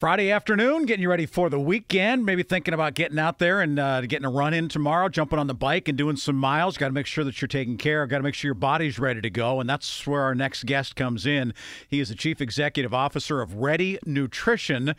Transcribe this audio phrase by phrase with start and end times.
[0.00, 2.24] Friday afternoon, getting you ready for the weekend.
[2.24, 5.46] Maybe thinking about getting out there and uh, getting a run in tomorrow, jumping on
[5.46, 6.78] the bike and doing some miles.
[6.78, 8.06] Got to make sure that you're taking care.
[8.06, 9.60] Got to make sure your body's ready to go.
[9.60, 11.52] And that's where our next guest comes in.
[11.86, 14.94] He is the Chief Executive Officer of Ready Nutrition.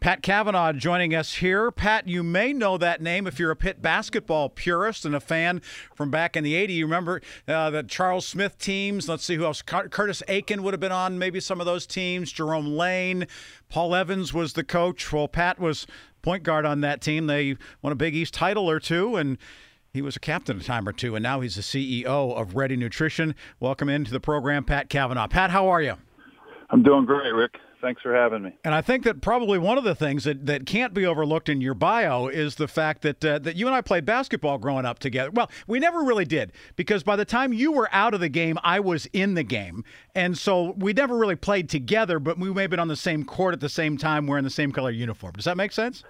[0.00, 1.70] Pat Cavanaugh joining us here.
[1.70, 5.60] Pat, you may know that name if you're a Pitt basketball purist and a fan
[5.94, 6.74] from back in the 80s.
[6.74, 9.08] You remember uh, the Charles Smith teams.
[9.08, 9.62] Let's see who else.
[9.62, 12.30] Curtis Aiken would have been on maybe some of those teams.
[12.30, 13.26] Jerome Lane.
[13.68, 15.12] Paul Evans was the coach.
[15.12, 15.86] Well, Pat was
[16.22, 17.26] point guard on that team.
[17.26, 19.38] They won a Big East title or two, and
[19.92, 22.04] he was a captain a time or two, and now he's the CEO
[22.36, 23.34] of Ready Nutrition.
[23.60, 25.26] Welcome into the program, Pat Cavanaugh.
[25.26, 25.94] Pat, how are you?
[26.70, 27.58] I'm doing great, Rick.
[27.86, 28.50] Thanks for having me.
[28.64, 31.60] And I think that probably one of the things that, that can't be overlooked in
[31.60, 34.98] your bio is the fact that uh, that you and I played basketball growing up
[34.98, 35.30] together.
[35.30, 38.58] Well, we never really did because by the time you were out of the game,
[38.64, 39.84] I was in the game,
[40.16, 42.18] and so we never really played together.
[42.18, 44.50] But we may have been on the same court at the same time, wearing the
[44.50, 45.34] same color uniform.
[45.36, 46.02] Does that make sense?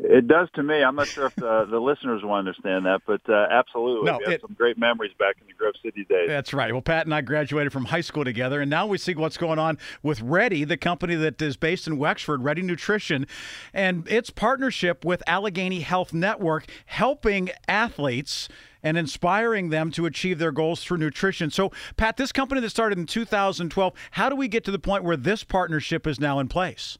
[0.00, 0.82] It does to me.
[0.82, 4.10] I'm not sure if the, the listeners will understand that, but uh, absolutely.
[4.10, 6.28] No, we have it- some great memories back in the Grove City days.
[6.28, 6.72] That's right.
[6.72, 9.58] Well, Pat and I graduated from high school together, and now we see what's going
[9.58, 13.26] on with Ready, the company that is based in Wexford, Ready Nutrition,
[13.72, 18.48] and its partnership with Allegheny Health Network, helping athletes
[18.82, 21.50] and inspiring them to achieve their goals through nutrition.
[21.50, 25.04] So, Pat, this company that started in 2012, how do we get to the point
[25.04, 26.98] where this partnership is now in place?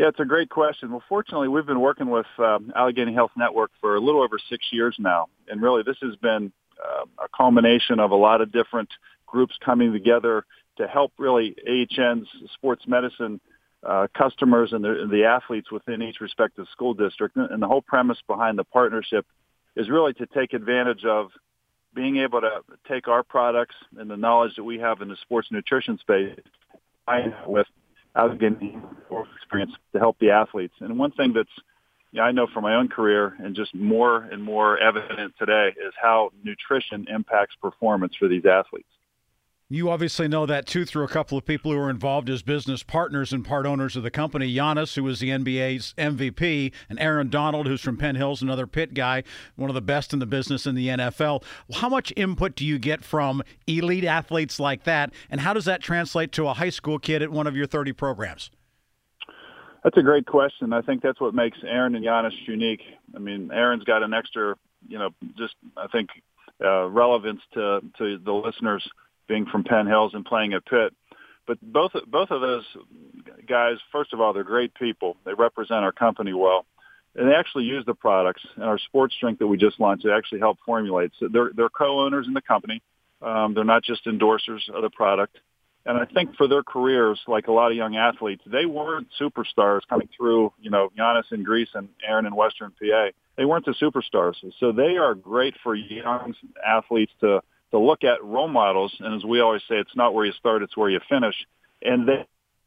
[0.00, 0.92] Yeah, it's a great question.
[0.92, 4.64] Well, fortunately, we've been working with um, Allegheny Health Network for a little over six
[4.72, 6.50] years now, and really this has been
[6.82, 8.88] uh, a culmination of a lot of different
[9.26, 10.46] groups coming together
[10.78, 13.42] to help really AHN's sports medicine
[13.86, 17.36] uh, customers and the, the athletes within each respective school district.
[17.36, 19.26] And the whole premise behind the partnership
[19.76, 21.28] is really to take advantage of
[21.94, 25.48] being able to take our products and the knowledge that we have in the sports
[25.50, 26.38] nutrition space
[27.06, 27.34] combine
[28.14, 28.76] with Allegheny
[29.36, 30.74] experience to help the athletes.
[30.80, 31.48] And one thing that's
[32.12, 35.94] yeah, I know from my own career and just more and more evident today is
[36.00, 38.88] how nutrition impacts performance for these athletes.
[39.72, 42.82] You obviously know that too through a couple of people who are involved as business
[42.82, 44.52] partners and part owners of the company.
[44.52, 48.94] Giannis, who was the NBA's MVP, and Aaron Donald, who's from Penn Hills, another Pitt
[48.94, 49.22] guy,
[49.54, 51.44] one of the best in the business in the NFL.
[51.72, 55.80] How much input do you get from elite athletes like that, and how does that
[55.82, 58.50] translate to a high school kid at one of your 30 programs?
[59.84, 60.72] That's a great question.
[60.72, 62.82] I think that's what makes Aaron and Giannis unique.
[63.14, 64.56] I mean, Aaron's got an extra,
[64.88, 66.10] you know, just I think
[66.60, 68.84] uh, relevance to to the listeners
[69.30, 70.92] being from Penn Hills and playing at Pitt.
[71.46, 72.64] But both both of those
[73.48, 75.16] guys, first of all, they're great people.
[75.24, 76.66] They represent our company well,
[77.14, 80.04] and they actually use the products and our sports drink that we just launched.
[80.04, 81.12] They actually help formulate.
[81.18, 82.82] So they're they're co-owners in the company.
[83.22, 85.38] Um, they're not just endorsers of the product.
[85.86, 89.80] And I think for their careers, like a lot of young athletes, they weren't superstars
[89.88, 93.08] coming through, you know, Giannis in Greece and Aaron in Western PA.
[93.36, 94.34] They weren't the superstars.
[94.58, 96.34] So they are great for young
[96.66, 97.40] athletes to,
[97.70, 98.94] to look at role models.
[99.00, 101.34] And as we always say, it's not where you start, it's where you finish.
[101.82, 102.26] And they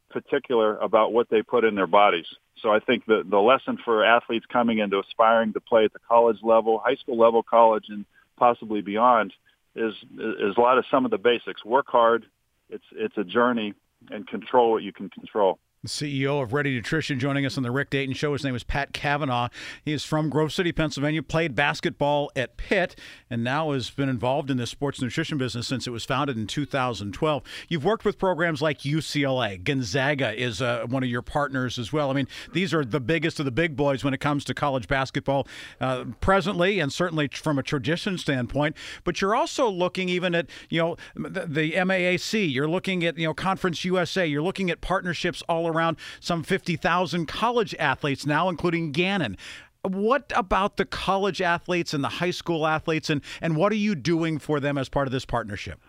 [0.09, 2.27] particular about what they put in their bodies.
[2.61, 5.99] So I think the, the lesson for athletes coming into aspiring to play at the
[6.07, 8.05] college level, high school level, college, and
[8.37, 9.33] possibly beyond
[9.75, 11.65] is, is a lot of some of the basics.
[11.65, 12.25] Work hard,
[12.69, 13.73] it's it's a journey
[14.11, 15.59] and control what you can control.
[15.83, 18.31] The CEO of Ready Nutrition joining us on the Rick Dayton Show.
[18.31, 19.49] His name is Pat Cavanaugh.
[19.83, 22.97] He is from Grove City, Pennsylvania, played basketball at Pitt,
[23.29, 26.47] and now has been involved in the sports nutrition business since it was founded in
[26.47, 27.43] 2012.
[27.67, 29.61] You've worked with programs like UCLA.
[29.61, 32.09] Gonzaga is uh, one of your partners as well.
[32.09, 34.87] I mean, these are the biggest of the big boys when it comes to college
[34.87, 35.49] basketball
[35.81, 38.77] uh, presently, and certainly from a tradition standpoint.
[39.03, 42.53] But you're also looking even at, you know, the, the MAAC.
[42.53, 44.25] You're looking at, you know, Conference USA.
[44.25, 45.72] You're looking at partnerships all around
[46.19, 49.37] some 50,000 college athletes now, including Gannon.
[49.83, 53.95] What about the college athletes and the high school athletes, and, and what are you
[53.95, 55.79] doing for them as part of this partnership?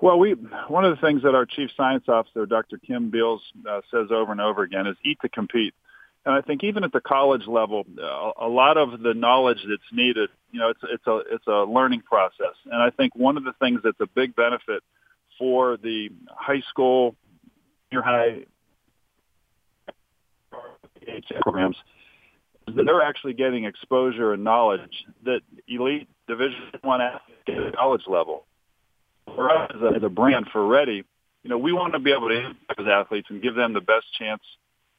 [0.00, 0.32] Well, we
[0.68, 2.78] one of the things that our chief science officer, Dr.
[2.78, 5.74] Kim Beals, uh, says over and over again is eat to compete.
[6.26, 9.82] And I think even at the college level, uh, a lot of the knowledge that's
[9.92, 12.54] needed, you know, it's it's a it's a learning process.
[12.64, 14.82] And I think one of the things that's a big benefit
[15.38, 17.16] for the high school,
[17.94, 18.44] junior high
[21.42, 21.76] programs
[22.66, 28.02] they're actually getting exposure and knowledge that elite Division One athletes get at the college
[28.06, 28.46] level.
[29.34, 31.04] For us as a, as a brand for Ready,
[31.42, 33.80] you know, we want to be able to impact those athletes and give them the
[33.80, 34.42] best chance,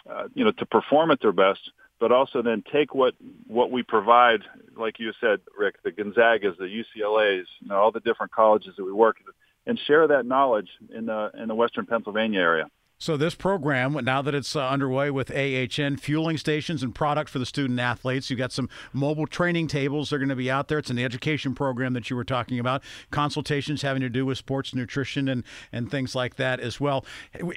[0.09, 1.59] uh, you know, to perform at their best,
[1.99, 3.15] but also then take what
[3.47, 4.41] what we provide,
[4.77, 8.85] like you said, Rick, the Gonzagas, the UCLA's, you know, all the different colleges that
[8.85, 9.33] we work with,
[9.65, 12.69] and share that knowledge in the in the Western Pennsylvania area.
[12.97, 17.39] So this program, now that it's uh, underway with AHN, fueling stations and product for
[17.39, 20.69] the student athletes, you've got some mobile training tables that are going to be out
[20.69, 20.77] there.
[20.77, 24.73] It's an education program that you were talking about, consultations having to do with sports
[24.73, 25.43] nutrition and,
[25.73, 27.05] and things like that as well.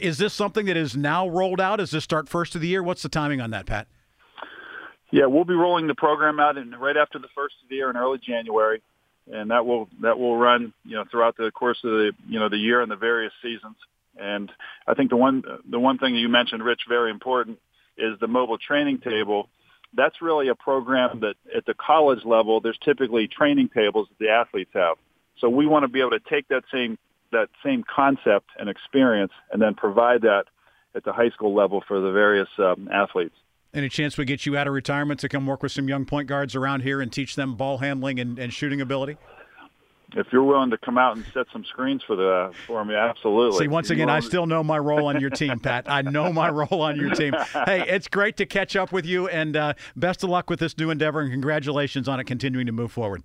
[0.01, 1.79] Is this something that is now rolled out?
[1.79, 2.83] Is this start first of the year?
[2.83, 3.87] What's the timing on that, Pat?
[5.13, 7.89] Yeah, we'll be rolling the program out in right after the first of the year
[7.91, 8.83] in early January,
[9.33, 12.51] and that will that will run you know throughout the course of the you know
[12.51, 13.77] the year and the various seasons.
[14.19, 14.51] And
[14.87, 17.59] I think the one the one thing you mentioned, Rich, very important,
[17.97, 19.49] is the mobile training table.
[19.95, 24.31] That's really a program that at the college level, there's typically training tables that the
[24.31, 24.97] athletes have.
[25.41, 26.99] So we want to be able to take that same
[27.33, 30.45] that same concept and experience, and then provide that
[30.95, 33.35] at the high school level for the various um, athletes.
[33.75, 36.27] Any chance we get you out of retirement to come work with some young point
[36.27, 39.19] guards around here and teach them ball handling and, and shooting ability?
[40.17, 43.59] If you're willing to come out and set some screens for the for me, absolutely.
[43.59, 45.85] See, once again, I still know my role on your team, Pat.
[45.89, 47.35] I know my role on your team.
[47.67, 50.79] Hey, it's great to catch up with you, and uh, best of luck with this
[50.79, 53.23] new endeavor, and congratulations on it continuing to move forward.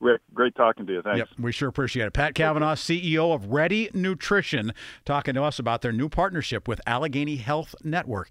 [0.00, 1.02] Rick, great talking to you.
[1.02, 1.18] Thanks.
[1.18, 2.12] Yep, we sure appreciate it.
[2.12, 4.72] Pat Cavanaugh, CEO of Ready Nutrition,
[5.04, 8.30] talking to us about their new partnership with Allegheny Health Network.